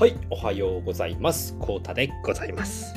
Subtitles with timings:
[0.00, 1.54] はい、おはようございます。
[1.58, 2.94] コータでございます。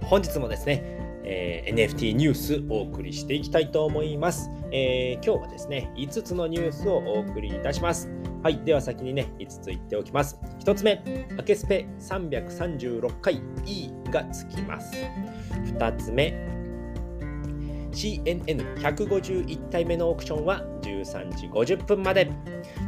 [0.00, 0.82] 本日もですね、
[1.22, 8.08] えー NFT ニュースお送りしていきたいと思います、えー今日はですね、5つのニュースをお送りいたします。
[8.42, 10.38] はい、では先にね、5つ言っておきます。
[10.60, 11.02] 1つ目、
[11.38, 14.90] アケスペ336回 E がつきます。
[15.52, 16.32] 2つ目、
[17.92, 22.32] CNN151 体目のオークションは13時50分まで。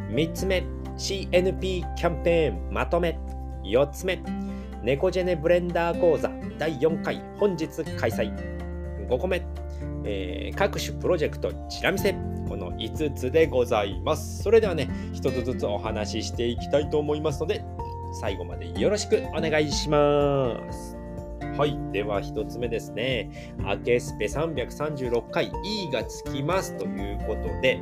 [0.09, 0.65] 3つ目、
[0.97, 1.61] CNP
[1.95, 3.21] キャンペーンまとめ。
[3.65, 4.23] 4つ目、
[4.83, 8.33] ネコジェネブレンダー講座第4回本日開催。
[9.09, 9.43] 5個目、
[10.05, 12.13] えー各種プロジェクトチラ見せ。
[12.49, 14.43] この5つでございます。
[14.43, 17.65] それではね、1つずつお話ししていきたいと思いますので、
[18.21, 20.97] 最後までよろしくお願いします。
[21.57, 21.79] はい。
[21.93, 23.55] では1つ目ですね。
[23.65, 27.81] アケスペ336回 E がつきますということで、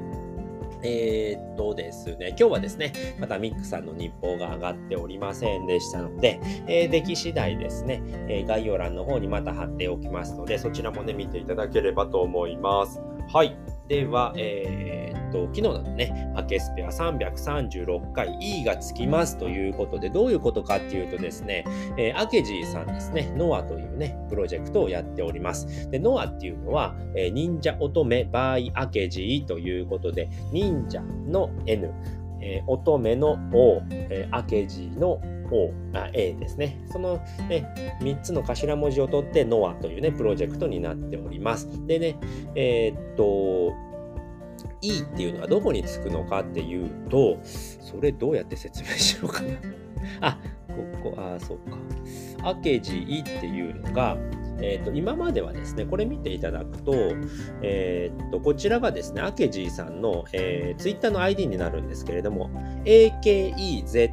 [0.82, 13.00] えーっとですね、今日はですね、またミックさんの日報が上がっておりませんでしたので、えー、出来次第ですね、えー概要欄の方にまた貼っておきますので、そちらもね、見ていただければと思います。
[13.32, 13.56] はい。
[13.88, 21.64] では、えーっと、昨日のね、アケスペア336回 E がつきますということで、どういうことかっていうとですね、
[21.96, 25.90] えーアケジーさんですね、ノアというね、プロジェクトをやっております。
[25.90, 31.92] で、ノアっていうのは、えー忍者乙女 by アケジーということで、忍者の N、
[32.40, 35.20] えー乙女の O、えーアケジーの
[35.50, 36.78] O、あ A ですね。
[36.90, 37.16] その、
[37.48, 41.68] ね、3つの頭文字を取ってノアというね、プロジェクトになっております。
[41.86, 42.16] でね、
[42.54, 43.72] えーっと、
[44.82, 49.48] E っていうのはどこにつくのかっていうと、それどうやって説明しようかな。
[50.20, 50.38] あ、
[51.02, 51.78] ここ、あ、そうか。
[52.44, 54.16] アケジーっていうのが、
[54.60, 56.92] えー、と今まではですね、これ見ていただくと、
[57.62, 62.50] えー、とこちらがですね、アケジーさんの、えー、ツイッターの ID になるんですけれども、
[62.84, 64.10] AKEZI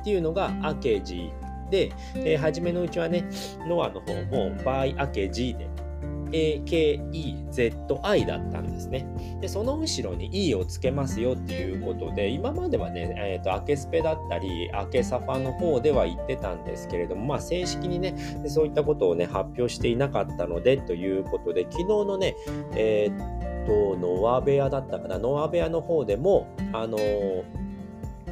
[0.00, 3.28] っていうのがアケジーで、えー初めのうちはね、
[3.66, 5.68] ノアの方も by アケジーで
[6.32, 9.06] AKEZI だったんですね。
[9.40, 18.14] で、その後ろに E をつけますよっていうことで、今まではね、えー、とアケスペだったり、アケサファの方では言ってたんですけれども、まあ正式にね、
[18.46, 22.34] そういったことをね、発表していなかったのでということで、昨日のね、
[22.74, 27.68] えーと、ノアベアだったかな、ノアベアの方でも、あのー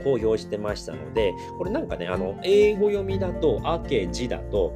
[0.06, 4.72] 公表してましたので、これなんかね、あの、英語読みだと、アケジだと、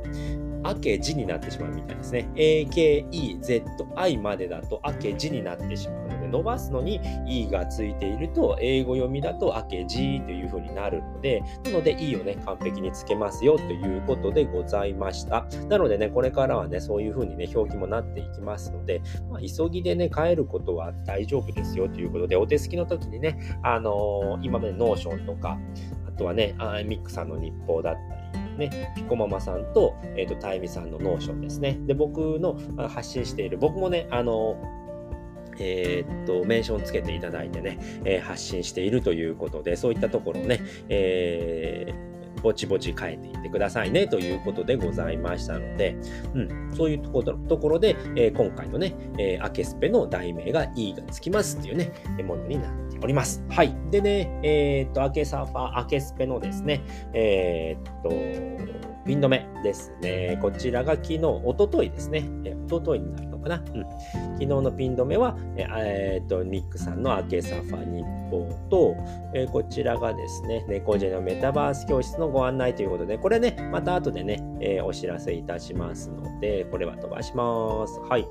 [0.62, 2.28] アケジになってしまうみたいですね。
[2.34, 15.46] AKEZI までだとアケジになってしまうので、伸ばすのに E がついていると、英語読みだとアケジという風になるので、なので E をね、完璧につけますよということでございました。
[15.68, 25.58] なのでね、これからはね、そういう風にね、表記もなっていきますので、まあ、急ぎでね、変えることは大丈夫ですよということで、お手すきの時にね、あのー今までノーションとか、
[26.06, 28.19] あとはね、あミックさんの日報だったり、
[28.60, 31.78] ね、ピコママさんと、えっ、と、タイミさんのノーションですね。
[31.86, 32.56] で、僕の
[32.88, 34.56] 発信している、僕もね、あの、
[35.58, 42.09] えーっと、メンションつけていただいてね、えー発信しているということで、そういったところをね、えー
[42.42, 45.96] ぼちぼち変えていってくださいねということでございましたので、
[46.34, 51.92] うん、そういうところところで、えー今回のね、えーアケスペの題名が E がつきますっていうね、
[52.22, 53.44] ものになっております。
[53.50, 53.74] はい。
[53.90, 58.10] でね、えーっと、アケサーファー、アケスペのですね、えーっと、
[59.06, 60.38] ピン止めですね。
[60.40, 62.28] こちらが昨日、一昨日ですね。
[62.44, 63.62] え一昨日になるのかな。
[63.74, 63.82] うん。
[63.82, 68.96] 昨日のピン止めは、えーっと、ミックさんのアケサファ日報と、
[69.34, 78.00] えーこちらがですね、猫ジェのメタバース教室のご案内ということで、これね、また後でね、えーお知らせいたしますので、これは飛ばします。
[78.00, 78.26] はい。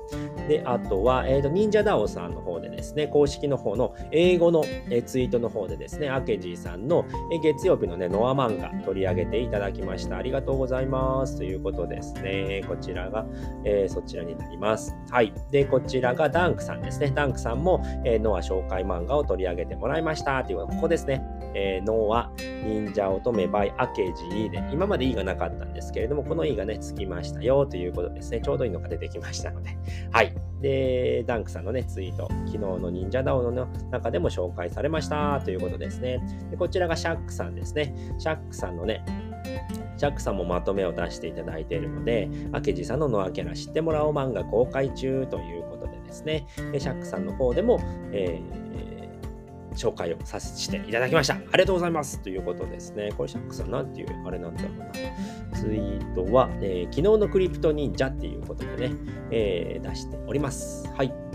[0.48, 10.16] で、あとは、えーと、忍者ダオさんの方でですね、公式の方の英語の、えーツイートの方でですね、アケジーさんの、えー月曜日のね、ノア漫画取り上げていただきました。
[10.16, 11.36] ありがとうございます。
[11.36, 12.62] ということですね。
[12.68, 13.26] こちらが、
[13.64, 14.94] えーそちらになります。
[15.10, 15.32] はい。
[15.50, 17.12] で、こちらがダンクさんですね。
[17.14, 20.44] ダンクさんも、えーノア紹介漫画を取り上げてもらいました。
[20.44, 21.22] というこ、ここですね。
[21.54, 22.30] えーノア、
[22.64, 28.40] 忍者乙女 by アケジーで、今まで E がなかったんですけれども、この E がね、つきましたよということですね。
[28.40, 29.70] ちょうどいいのが出てきましたので。
[30.12, 30.34] はい。
[30.60, 36.20] で、ダンクさんのね、ツイート、昨日の忍者ダオの中でも紹介されましたということですね。
[36.50, 37.94] でこちらがシャックさんですね。
[38.18, 39.04] シャックさんのね、
[39.96, 47.80] シャックさんもまとめを出していただいているので、アケジさんのノアキャラ知ってもらおう漫画公開中ということでですね、でシャックさんの方でも、
[48.12, 48.70] えー
[49.76, 51.34] 紹介をさせていただきました。
[51.34, 53.12] ありがとうございますということですね。
[53.16, 54.86] これシャックさんなんていうあれなんだろうな。
[55.56, 58.96] ツイートは、えー昨日のクリプト忍者っていうことでね、
[59.30, 60.88] えー出しております。
[60.96, 61.29] はい。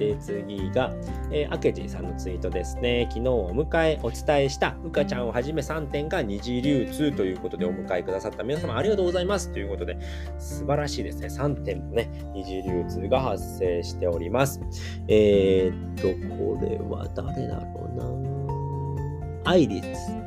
[0.00, 0.92] で、次が、
[1.30, 3.06] えー、明治さんのツイートですね。
[3.10, 9.98] 昨日お迎え、お伝えした、うかちゃんをはじめ3点が二次流通ということでお迎えくださった皆様ありがとうございますということで、
[10.38, 11.28] 素晴らしいですね。
[11.28, 14.60] 3点のね、二次流通が発生しております。
[15.06, 20.20] えー、っと、これは誰だろうなアイリス。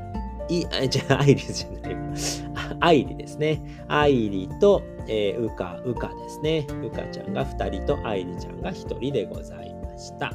[0.50, 2.14] い、あ、じゃあ、アイリスじゃないわ。
[2.80, 3.62] アイリですね。
[3.88, 6.65] アイリと、えー、ウカ、ウカですね。
[6.83, 10.33] ウカちゃんが2人とアイリちゃんが1人でございました。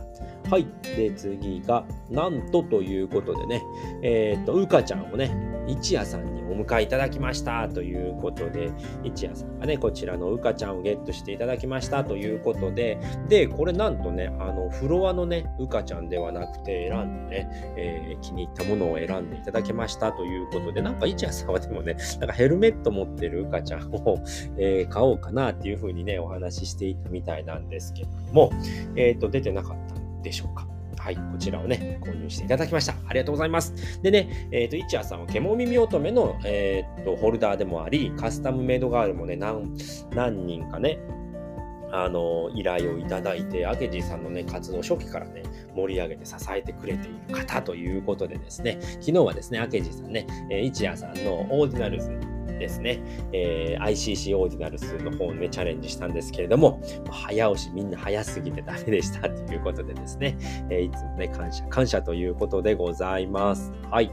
[0.50, 0.66] はい。
[0.82, 3.62] で、次が、なんとということでね、
[4.02, 5.30] えっ、と、ウカちゃんをね、
[5.66, 8.70] 一夜さんにお迎えいただきましたということで、
[9.04, 12.98] 一夜さんがね、こちらのうかちゃんをゲットしていただきましたということで、
[13.28, 24.18] で、これなんとね、あの、フロアのね、うかちゃんではなくて選んでね、えー、気に入ったものを選んでいただきましたということで、なんか一夜さんはでもね、なんかヘルメット持ってるうかちゃんを、
[24.58, 28.50] えー、買おうかなっていうふうにね、お話ししていたみたいなんですけども、
[28.96, 30.66] えっ、ー、と、出てなかったんでしょうか？
[31.08, 32.92] はい、こちらをね、購入していただきました。
[33.06, 34.02] ありがとうございます。
[34.02, 39.74] でね、えっ、ー、と、一夜さんは獣耳乙女の、えっ、ー、と、ホルダーでもあり、カスタムメイドガールもね、何、
[40.14, 40.98] 何人かね、
[41.92, 45.44] あの、依頼をいただいて、アケジーさんのね、活動初期からね、
[45.74, 53.00] 盛り上げて支えてくれている方ということでですね、昨日はですね、アケジーさんね、えー、一夜さんのオーディナルズですね、
[53.32, 60.36] えー、ICC オーディナルスの方にね、チャレンジしたんですけれども、早押しみんな早すぎてダメでしたということでですね、
[60.70, 63.72] えー、いつもね、感謝、感謝ということでございます。
[63.90, 64.10] はい。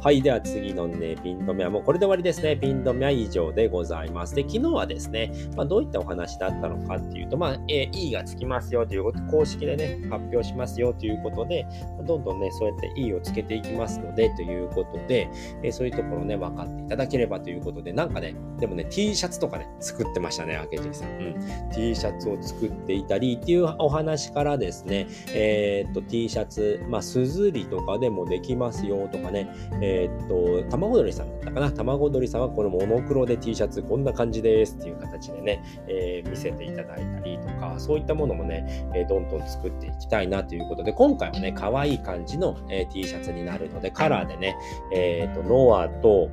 [0.00, 0.22] はい。
[0.22, 2.56] では次のね、ピン止めはもうこれで終わりですね。
[2.56, 4.34] ピン止めは以上でございます。
[4.34, 11.66] で、昨日はですね、まあ、どういったお話だったのかっていうと、まあ、えー、E がつきますよということ、公式でね、発表しますよということで、
[12.06, 15.28] どんどんね、そうやって E をつけていきますので、ということで、
[15.64, 21.08] えー、そういうところね、分かっていただければということで、なんかね、でもね、T シャツとかね、作ってましたね、明治さん。
[21.08, 21.70] うん。
[21.74, 29.48] T シャツを作っていたりっていうお話からですね、えー、っと、T シャツ、まあ、すずりとかでもできますよとかね、
[29.80, 31.72] えー、えっと、卵鳥さんだったかな？
[31.72, 44.56] 卵鳥さんはこのモノクロで T シャツこんな感じですっていう形でね、えー、見せていただいたりとか、そういったものもね、えー、どんどん作っていきたいなということで、今回はね、可愛い感じの、えー、T シャツになるので、カラーでね、
[44.92, 46.28] えっ、と、ノアと、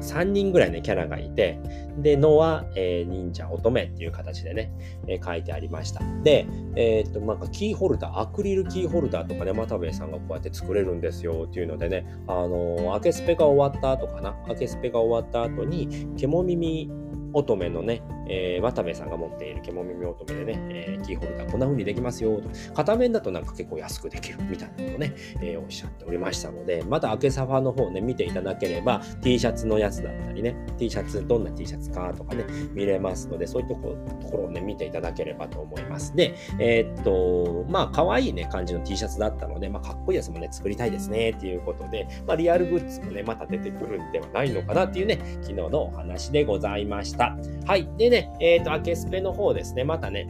[0.00, 1.58] 3人ぐらいね、キャラがいて、
[1.98, 4.72] で、のは、えー、忍者乙女っていう形でね、
[5.06, 6.00] えー、書いてありました。
[6.22, 6.46] で、
[6.76, 16.90] えー、っと、なんかキーホルダー、アクリルキーホルダーとかね、又兵衛さんがこうやって作れるんですよっていうのでね、あのー、アケスペが終わった後かな、アケスペが終わった後に、ケモミミ
[17.32, 22.48] 乙女のね、えー、渡部さんが持っている獣耳乙女でね、えー、キーホルダーこんな風にできますよと。
[22.74, 33.96] 片面だとなんか結構安くできるみたいなことをね、えー、おっしゃっておりましたので、また明けサファの方ね、見ていただければ T シャツのやつだったりね、T シャツ、どんな T シャツかとかね、見れますので、そういうとこ
[34.32, 36.14] ろをね、見ていただければと思います。
[36.14, 47.36] で、えー、っと、まあ、可愛いね、感じの T シャツだったので、まあ、かっこいいやつもね、作りたいですね、っていうことで、まあ、リアルグッズもね、また出てくるんではないのかなっていうね、昨日のお話でございました。
[47.66, 47.88] はい。
[47.96, 50.26] でね、えっ、ー、と、アケスペの方ですね、またね、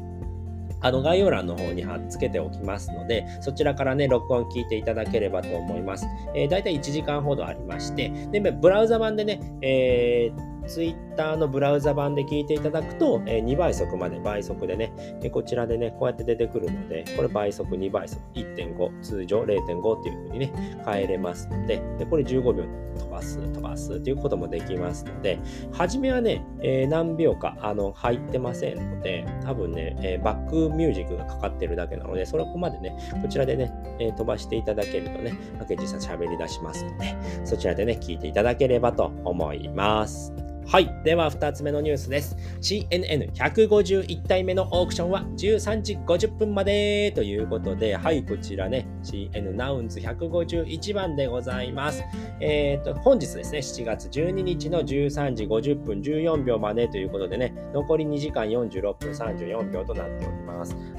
[0.81, 6.07] あの概要欄の方に貼っつけておきますので、そちらからね、録音聞いていただければと思います。
[6.35, 22.65] えー、大体1時間ほどありまして、で、ブラウザ版でね、えー Twitter のブラウザ版で聞いていただくと、えー、2倍速まで倍速でね、え、こちらでね、こうやって出てくるので、これ倍速、2倍速、1.5、通常0.5っていう風にね、変えれますので、でこれ15秒
[22.99, 25.39] 飛ばす、飛ばすっていうこともできますので、
[25.73, 35.35] 初めはね、えー、何秒かあの入ってませんので、多分ね、えバックミュージックがかかってるだけなので、それこまでね、こちらでね、え飛ばしていただけるとね、
[35.69, 40.54] 明智さん喋り出しますので、そちらでね、聞いていただければと思います。
[40.67, 40.95] はい。
[41.05, 42.37] では、2つ目のニュースです。
[42.61, 52.03] CNN151 体目のオークションは13時50分までということで、はい、こちらね、CN ナウンズ151番でございます。
[52.41, 60.44] えっ、ー、と、本日ですね、7月12日の13時50分14秒までということでね、残り2時間46分34秒となっております。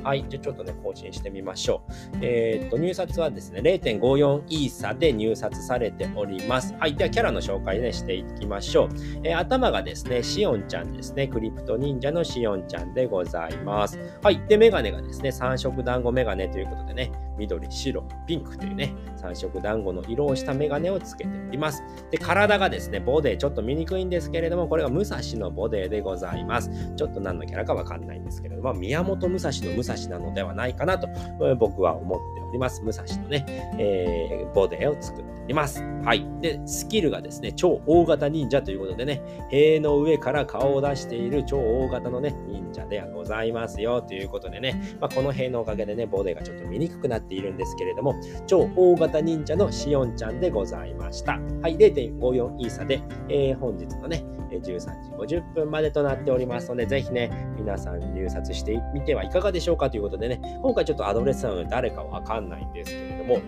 [0.04, 0.26] はい。
[0.30, 1.82] じゃちょっとね、更新してみましょ
[2.14, 2.18] う。
[2.22, 6.74] えっ、と、入札はですね、0.54イーサで入札されております。
[6.80, 6.96] はい。
[6.96, 8.90] では、キャラの紹介ね、していきましょう。
[9.24, 11.28] えー頭がですね、シオンちゃんですね。
[11.28, 14.00] クリプト忍者のシオンちゃんでございます。
[14.24, 14.42] はい。
[14.48, 21.84] で、メガネがですね、三色団子メガネということでね、緑、白、ピンクというね、三色団子の色をしたメガネをつけております。
[22.12, 26.70] で、体がですね、ボデー、ちょっと見にくいんですけれども、これが武蔵のボデーでございます。
[26.96, 31.08] ちょっと何のキャラかわかんないんですけれども、宮本武蔵の武蔵なのではないかなと、
[31.56, 32.82] 僕は思っております。
[32.82, 33.46] 武蔵のね、
[33.78, 35.84] えー、ボデーを作ってります。
[36.04, 36.26] はい。
[36.42, 48.16] で、スキルがですね、超大型忍者ということでね、塀の上から顔を出している超大型のね、忍者ではございますよということでね、まあ、この塀のおかげでね、ボディがちょっと見にくくなっているんですけれども、
[48.48, 51.40] 超大型忍者のしおんちゃんでございました。
[51.62, 63.40] はい、0.54イーサで、えー、本日のね、13時50分までとなっておりますので、ぜひね、皆さん入札してみてはいかがでしょうかということでね、今回ちょっとアドレスなので誰かわかんないんですけれども、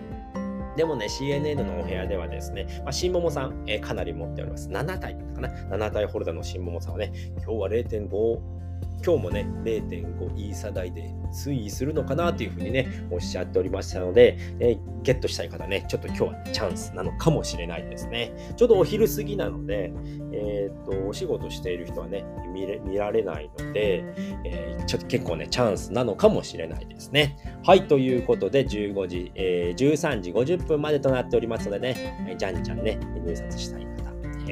[0.78, 4.68] でもね、CNN のお部屋ではですね、まあ、新桃さん、えー、かなり持っております。
[4.68, 5.48] 7体だったかな
[5.88, 7.12] ?7 体ホルダーの新桃さんはね、
[7.44, 8.57] 今日は0.5、
[9.04, 18.32] 今日もね、0.5イーサ台で推移するのかなというふうにね、おっしゃっておりましたので、えー、ゲットしたい方ね、ちょっと今日はチャンスなのかもしれないですね。
[18.56, 19.92] ちょうどお昼過ぎなので、
[20.32, 24.04] えっ、と、お仕事している人はね、見れ見られないので、
[24.44, 27.36] えー、ちょっと結構ね、チャンスなのかもしれないですね。
[27.64, 33.86] はい、ということで、15時、え、13時50分までとなっておりますのでね、じゃんじゃんね、入札したい、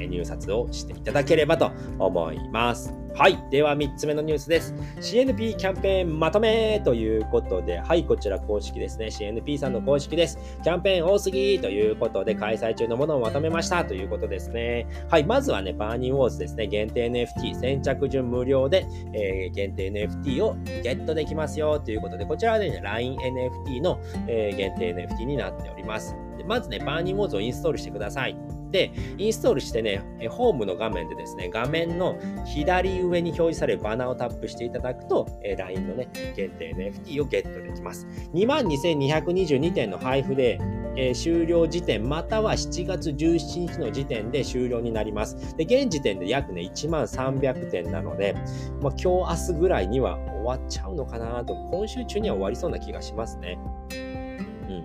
[0.04, 3.06] 入札をしていただければと思います。
[3.16, 3.38] はい。
[3.50, 4.74] では3つ目のニュースです。
[5.00, 9.06] CNP キャンペーンまとめということで、はい、こちら公式ですね。
[9.06, 10.38] CNP さんの公式です。
[10.62, 14.86] キャンペーン多すぎということで、開催中のものをまとめましたということですね。
[15.08, 16.66] はい、まずはね、バーニーウォーズですね。
[16.66, 23.98] 限定 NFT、先着順無料で、えー、限定 NFT をゲットできますよということで、こちらはね、LINENFT の、
[24.28, 26.14] えー、限定 NFT になっております。
[26.36, 28.36] でまずね、バーニーウォーズをインストールしてください。
[28.76, 38.06] で、インストールしてね、ホームの画面でですね、画面の左上に表示されるバナーをタップしていただくと、LINE のね、限定 NFT をゲットできます。
[38.34, 40.60] 22,222点の配布で、
[40.94, 45.56] え、終了時点または7月17日の時点で終了になります。
[45.56, 48.34] で、現時点で約ね、1万300点なので、
[48.82, 53.58] まあ、今日明日ぐらいには終わっちゃうのかなと、今週中には終わりそうな気がしますね。
[53.90, 54.84] うん。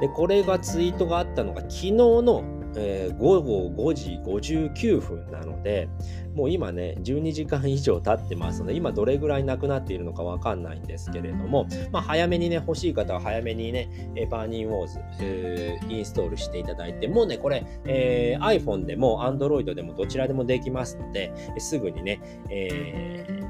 [0.00, 5.88] で、これがツイートがあったのが昨日のえー、午後5時59分なので、
[6.34, 23.45] もう今ね、12時間以上経ってますので、今どれぐらいなくなっているのかわかんないんですけれども、まあ、早めにね、欲しい方は早めにね、えバーニンウォーズ、えー、インストールしていただいて、もうね、これ、えー、iPhone でも Android でもどちらでもできますので、すぐにね、えー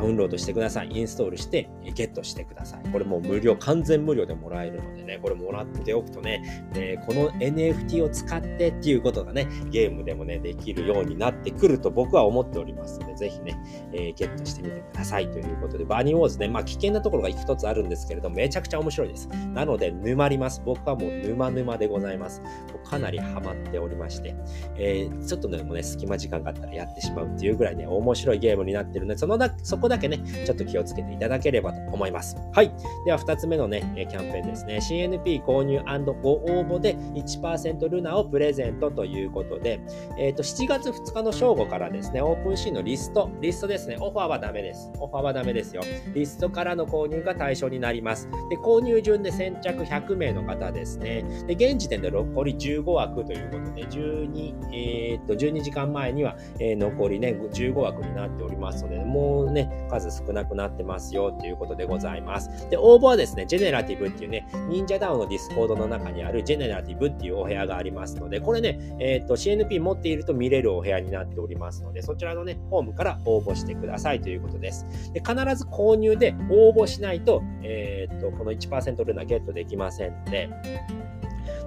[0.00, 0.88] ダウンロードしてください。
[0.90, 2.88] インストールしてゲットしてください。
[2.90, 6.42] これもう無料、完全無料でもらえるのでね、これもらっておくとね、
[6.74, 13.56] えこの NFT を使ってっていうことがね、ゲームでもね、できるようになってくると僕は思っておりますので、ぜひね、
[13.92, 19.28] えー、ゲットしてみてくださいということで、バニーウォーズね、まあ危険なところが一つあるんですけれど、めちゃくちゃ面白いです。
[19.52, 20.62] なので、沼ります。
[20.64, 22.42] 僕はもう沼沼でございます。
[22.84, 24.34] かなりハマっておりまして、
[24.76, 32.36] えー、ちょっとでもね、隙間時間があったらやってしまうっていうぐらいね、面白いゲームになってるので、そのだそこだけね、ちょっと気をつけていただければと思います。
[32.52, 32.72] はい。
[33.04, 34.78] では、2つ目のね、キャンペーンですね。
[34.80, 35.80] CNP 購入
[36.22, 39.80] ご応募で1%ルナをプレゼントということで、
[40.18, 44.90] えっ、ー、と、7月2日の正午からですね、オープンシーンのリスト、リストですね、オファーはダメです。
[44.98, 45.82] オファーはダメですよ。
[46.14, 48.28] リストからの購入が対象になります。
[48.48, 51.24] で、購入順で先着100名の方ですね。
[51.46, 62.68] で、現時点で残り15枠ということで、12、えっ、と、12時間前には、えー、残りね、15枠になっておりますので、もうね、数少なくなってますよということでございます。
[62.70, 74.86] で、応募はですね、ジェネラティブっていうね、忍者 DAO のディスコードの中にあるジェネラティブっていうお部屋がありますので、これね、えっ、と、CNP 持っていると見れるお部屋になっておりますので、そちらのね、ホームから応募してくださいということです。
[75.14, 80.50] で、必ず購入で応募しないと、えっ、と、この1%ルナゲットできませんので、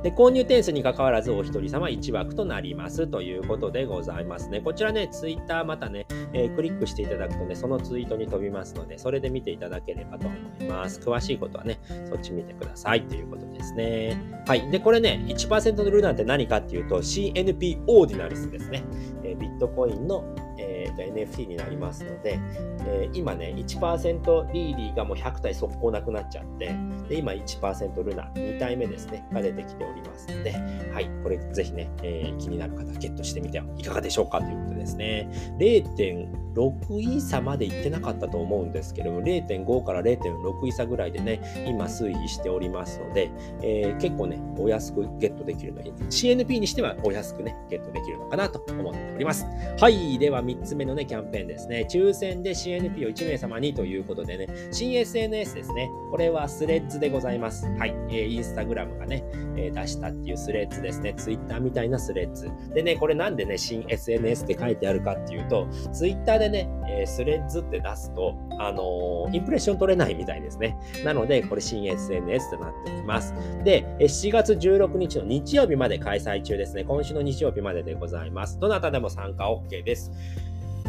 [0.04, 4.62] で、購入点数に関わらずお一人様1枠となりますということでございますね。
[4.62, 11.00] こちらね、ツイッターまたね、えー、クリックしていただくとね、そのツイートに飛びますので、それで見ていただければと思います。
[11.00, 14.44] 詳しいことはね、そっち見てくださいということですね。
[14.46, 14.70] はい。
[14.70, 18.84] で、これね、1%のルーナーって何かっていうと、CNP オーディナリスですね。
[19.24, 20.24] えー、ビットコインの
[20.58, 22.40] え、と NFT になりますので、
[22.88, 26.76] えー、今ね、1%リーリーがもう100体速攻なくなっちゃって、
[27.10, 30.52] で今1%ルナ、2体目ですね、が出てきておりますので、
[30.92, 35.30] はい、これぜひね、えー、気になる方ゲットしてみてはいかがでしょうかということですね。
[35.60, 43.32] 0.6イーサまでいってなかったと思うんですけども、0.5から0.6イーサぐらいでね、今推移しておりますので、
[43.62, 49.46] えー、結構ね、お安くゲットできるのに、CNP にしてはお安くね、ゲットできるのかなと思っております。
[49.80, 51.88] はい、では3つ目のね、キャンペーンですね。
[51.90, 55.90] 抽選で CNP を1名様にということでね、新 SNS ですね。
[56.12, 57.66] これはスレッズでございます。
[57.78, 57.96] はい。
[58.10, 59.24] えー、インスタグラムがね、
[59.56, 62.50] えー、出したっていうスレッズですね、Twitter みたいなスレッズ。
[62.74, 70.78] でね、これなんでね、新 SNS って書いてあるかっていうと、Twitter でね、えー、スレッズって出すと、あのー、インプレッション取れないみたいですね。
[71.04, 73.34] なので、これ新 SNS となっております。
[73.64, 76.84] で、7月16日の日曜日まで開催中ですね。
[76.84, 78.60] 今週の日曜日まででございます。
[78.60, 80.12] どなたでも参加 OK です。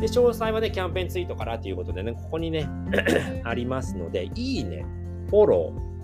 [0.01, 2.69] で、詳細はね、キャンペーンツイートからということでね、ここにね、
[3.45, 4.85] ありますので、いいね、
[5.29, 5.95] フォロー、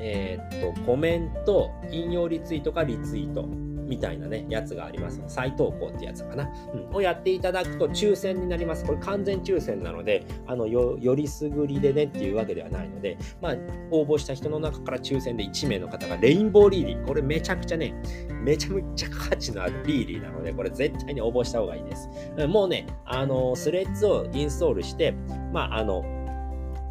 [0.00, 3.48] えー、っと、コメント、引用リツイートかリツイート。
[3.86, 5.22] みたいなね、やつがあります。
[5.26, 6.96] 再投稿ってやつかな、うん。
[6.96, 8.84] をやっていただくと抽選になります。
[8.84, 13.56] これ完全抽選なので、あの、よ、りすぐりでねっていうわけではないので、まあ、
[13.90, 17.06] 応募した人の中から抽選で1名の方がレインボーリーリー。
[17.06, 17.94] これめちゃくちゃね、
[18.42, 22.08] めちゃめちゃ価値のあるリーリーなので、これ絶対に応募した方がいいです。
[22.48, 25.12] もうね、あの、スレッズをインストールして、
[25.52, 26.04] まあ、あの、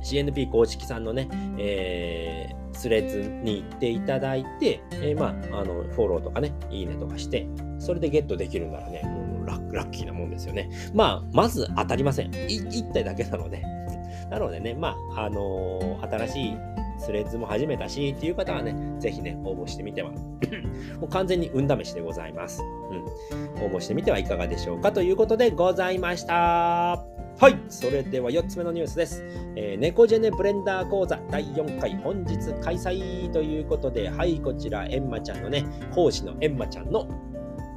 [0.04, 7.48] CNP 公式さんのね、えー、スレッズに行っていただいて、えー、まあ、あの、フォローとかね、いいねとかして、
[7.80, 10.70] それでゲットできるならね、もうラッキーなもんですよね。
[10.94, 12.32] まあ、まず当たりません。
[12.32, 13.62] 1体だけなので。
[14.30, 16.58] なのでね、まあ、あのー、新しい
[16.98, 20.12] スレッズも始めたしっていう方はね、ぜひね、応募してみては、
[21.00, 22.62] もう完全に運試しでございます。
[22.62, 23.66] うん。
[23.66, 27.13] 応募してみてはいかがでしょうかということでございました。
[27.40, 29.24] はい、それでは4つ目のニュースです。
[29.56, 37.08] えー、猫ジェネブレンダー講座第4回本日開催ということで、はい、こちら、エンマちゃんのね、講師のエンマちゃんの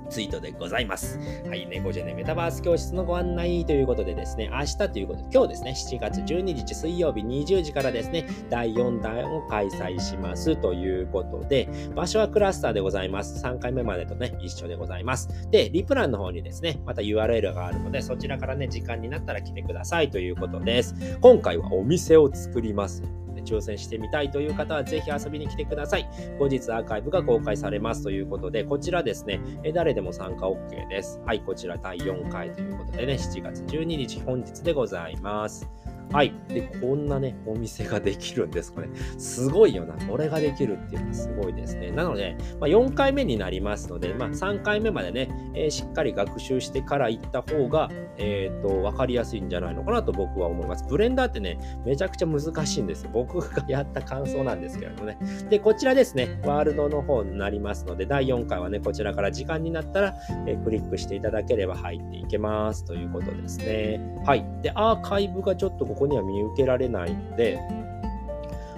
[0.06, 1.18] ツイートでございます。
[1.48, 13.42] はい、猫ジェネメタバース教室のご案内ということでですね、明日ということで、今日ですね、7月12日水曜日20時からですね、第4弾を開催しますということで、場所はクラスターでございます。
[13.44, 15.28] 3回目までとね、一緒でございます。
[15.50, 20.94] で、リプランの方にですね、また URL があるので、そちらからね、時間になったら来てくださいということです。
[21.20, 23.02] 今回はお店を作ります。
[23.46, 26.08] 挑戦してみたいという方はぜひ遊びに来てください。
[26.38, 31.20] 後日アーカイブが公開されますということで、こちらですね、え誰でも参加 OK です。
[31.24, 35.85] はい、こちら第4回ということでね、7月12日本日でございます。
[36.12, 36.32] はい。
[36.48, 38.72] で、こんなね、お店ができるんです。
[38.72, 39.94] これ、すごいよな。
[40.06, 41.90] これができるっていうのはすごいですね。
[41.90, 50.84] なので、まあ、4回目になりますので、まあ、3回目までね、えー、しっかり学習してから行った方が、えっ、と、わかりやすいんじゃないのかなと僕は思います。
[50.88, 53.10] ブレンダーってね、めちゃくちゃ難しいんですよ。
[53.12, 55.18] 僕がやった感想なんですけれどもね。
[55.50, 60.14] で、こちらですね、ワールドの方になりますので、第4回はね、こちらから時間になったら、
[60.46, 64.00] えー、クリックしていただければ入っていけますということですね。
[64.24, 64.46] はい。
[64.62, 67.58] で、アーカイブがちょっとここには見受けられないので、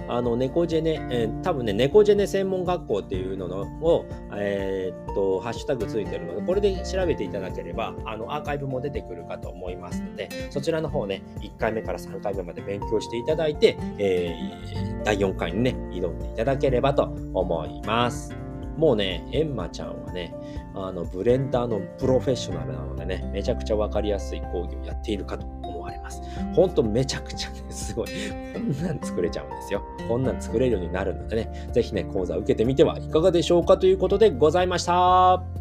[0.07, 17.03] あの、猫ジェネ、えー、多分ね、猫ジェネ専門学校っていうのを、えー、っと、ハッシュタグついてるので、これで調べていただければ、あの、アーカイブも出てくるかと思いますので、そちらの方ね、1回目から3回目まで勉強していただいて、えー、第4回にね、挑んでいただければと
[17.33, 18.48] 思います。
[18.79, 20.33] もうね、エンマちゃんはね、
[20.73, 26.21] あの、ブレンダーのプロフェッショナルなのでね、めちゃくちゃ分かりやすい講義をやっているかと思われます。
[26.53, 28.07] ほんとめちゃくちゃね、すごい。
[28.53, 29.83] こんなん作れちゃうんですよ。
[30.07, 35.58] こんなん作れるようになるのでね、ぜひね、講座を受けてみてはいかがでしょうかということでございました。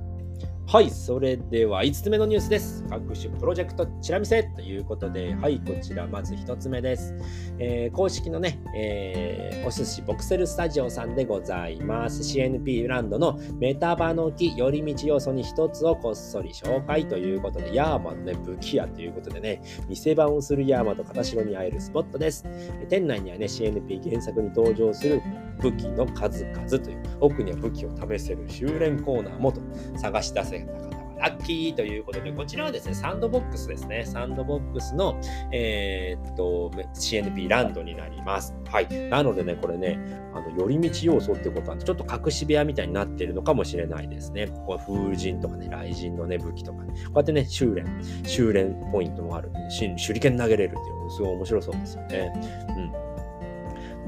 [0.71, 2.85] はい、それでは5つ目のニュースです。
[2.91, 7.15] 各種プロジェクトチラ見せということで、はい、こちらまず1つ目です。
[7.59, 12.21] えー、公式のね、えー、お寿司ボクセルスタジオさんでございます。
[12.21, 22.45] CNP ランドのメタバの木寄り道要素に1つをこっそり紹介ということで、ヤーマのね、武器屋ということでね、店番をするヤーマと片白に会えるスポットです。
[22.91, 25.23] 店内にはね、CNP 原作に登場する
[25.61, 29.61] 武器の数々という、奥には武器を試せる修練コーナーもと
[29.97, 34.05] 探し出せた方はラッキーということで、こちらはですね、サンドボックスですね。
[34.07, 35.21] サンドボックスの、
[35.53, 38.55] えー、っと、CNP ランドになります。
[38.71, 38.89] はい。
[39.09, 39.99] なのでね、これね、
[40.33, 44.47] あの、寄り道要素ってことは、ちょっと隠し部屋みたいになってるのかもしれないですね。
[44.67, 47.85] こう風神とかね、雷神のね、武器とか、ね、こうやってね、修練、
[48.25, 52.33] 修練ポイントもあるんで、手裏剣投げれるっていうのすごい面白そうですよね。
[52.69, 53.08] うん。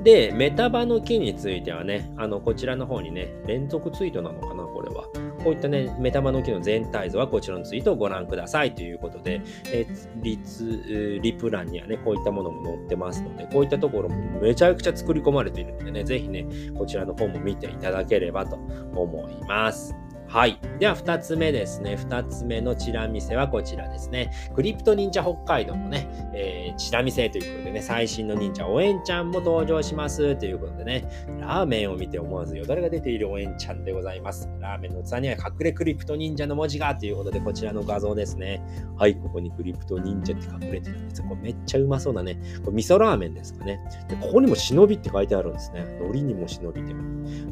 [0.03, 5.05] で、メタバの木についてはね、あの、こちらの方にね、連続ツイートなのかな、これは。
[5.45, 9.87] こういったね、メタバの木の全体像はこちらのツイートをご覧くださいということで、え
[10.17, 19.95] リツ、リプ欄にはね、こういったものも載ってますので、こういったところもめちゃくちゃ作り込まれているのでね、ぜひね、こちらの方も見ていただければと思います。
[20.31, 20.61] はい。
[20.79, 21.97] では、二つ目ですね。
[21.97, 24.31] 二つ目のチラ見せはこちらですね。
[24.55, 34.49] クリプト忍者北海道のね、えー、チラ見せということでね、最新の忍者、おえんちゃんも登場しますということでね、ラーメンを見て思わずよだれが出ているおえんちゃんでございます。
[34.61, 38.63] ラーメンの器には隠れクリプト忍者の文字がということで、こちらの画像ですね。
[38.97, 43.81] はい、ここにクリプト忍者って隠れてるんですこれめっちゃうまそうなね、これ味噌ラーメンですかね。
[44.09, 45.85] でここにも忍びって書いてあるんですね。
[45.99, 46.95] 海苔にも忍びて、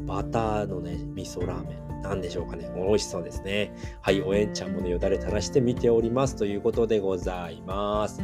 [0.07, 1.88] バターのね、味噌ラーメン。
[2.03, 2.71] 何でしょうかね。
[2.77, 3.73] 美味しそうですね。
[4.01, 8.23] はい、おえんちゃんもね、よだれ垂らして見ておりますということでございます。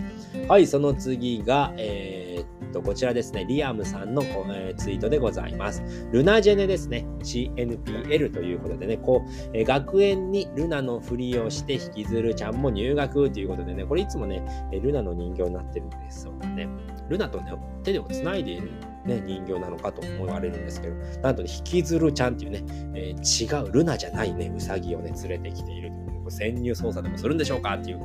[0.49, 5.83] はい、その次が、えー、っと、こちらですね、リアムさんの、えー、ツイートでございます。
[6.13, 7.07] ルナジェネですね。
[7.21, 16.69] CNPL ということでね、こう、えー、学園にルナのふりをして引きずるちゃんも入学ということでね、これいつもね、ルナの人形になってるんですよね。
[17.09, 18.71] ルナとね、手をつないでいる
[19.05, 22.65] ね、人形なのかと思われるんですけど、なんとね、引きずるちゃんっていうね、
[22.95, 26.05] えー、違うルナじゃないね、うさぎをね、連れてきているという。
[26.31, 28.01] 潜入捜査でもするんでしょうかっていう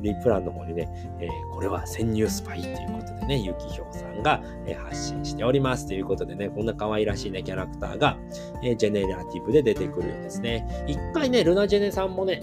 [0.00, 0.88] リプランの方にね、
[1.20, 8.16] えー、これは潜入スパイっていうことでね、ゆきひょうさんが、えー、発信しておりますということでね、こんな可愛らしいね、キャラクターが、
[8.62, 10.66] えー、ジェネラティブで出てくるようですね。
[10.86, 12.40] 一回ね、ルナジェネさんもね、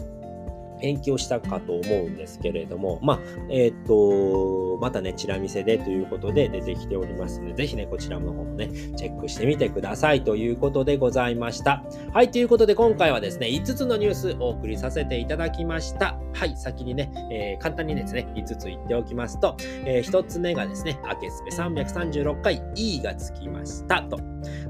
[0.82, 11.84] 延期をしたかと思うんですけれども、まあ、えっ、ー、と、またね、チラ見せでということで出てきておりますので、ぜひね、こちらの方もね、チェックしてみてくださいということでございました。
[12.14, 16.20] はい、ということで今回はですね、5つのニュースお送りさせていただきました。
[16.34, 24.20] はい、先にね、えー、簡単にですね、5つ言っておきますと、えー、1つ目がですね、アケスペ336回 E がつきましたと。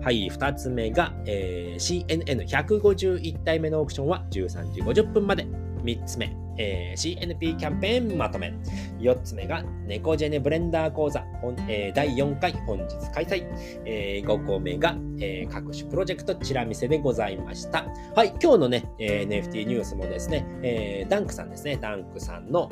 [0.02, 5.65] はい、2つ目が、えー、CNN151 体目のオークションは13時50分まで。
[5.86, 8.54] 3つ目、えー、CNP キャンペーンまとめ。
[9.00, 13.46] 4つ目が、猫ジェネブレンダー講座、本えー、第4回本日開催。
[13.86, 17.86] えー、5個目が、えー、各種プロジェクトチラ見せでございました。
[18.16, 22.70] はい、今日のね、えー、NFT ニュースもですね、えー、ダンクさんですね、ダンクさんの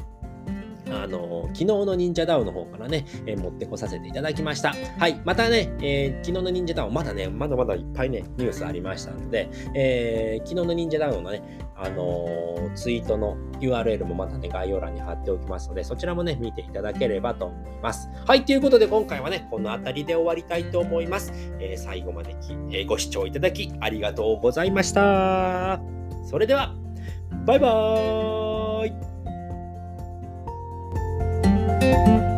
[0.91, 4.74] あの、昨日の忍者ダウの方からね、えー、持ってこさせていただきました。
[4.98, 5.22] はい。
[5.24, 11.41] またね、えー、昨日の忍者ダウン、まだね、まだまだいっぱいね、ニュースありましたので、えー、昨日の忍者ダウンのね、
[11.76, 18.10] あのツイートの URL もまたね、概要欄に貼っておきますので、そちらもね、見ていただければと思います。
[18.26, 18.46] はい。
[18.46, 21.34] ということで、今回はね、この辺りで終わりたいと思います。
[21.60, 25.82] え最後までき、えご視聴いただきありがとうございました。
[26.26, 26.74] それでは、
[27.46, 29.12] バイバーイ
[31.84, 32.33] Música